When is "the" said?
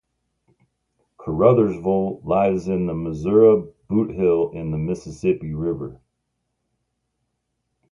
4.71-4.77